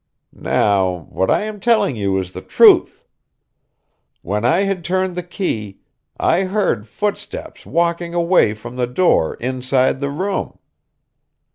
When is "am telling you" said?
1.43-2.17